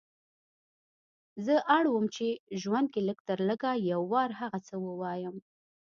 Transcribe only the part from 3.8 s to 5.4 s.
یو وار هغه څه ووایم.